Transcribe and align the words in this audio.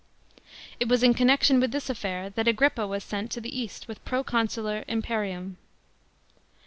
It 0.79 0.87
was 0.87 1.03
in 1.03 1.13
connection 1.13 1.59
with 1.59 1.71
this 1.71 1.87
affair 1.87 2.31
that 2.31 2.47
Agrippa 2.47 2.87
was 2.87 3.03
sent 3.03 3.29
to 3.33 3.39
the 3.39 3.55
East 3.55 3.87
with 3.87 4.03
proconsular 4.03 4.83
imperium. 4.87 5.57